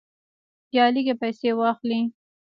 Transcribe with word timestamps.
یا 0.75 0.85
لږې 0.93 1.13
پیسې 1.21 1.49
واخلې. 1.59 1.99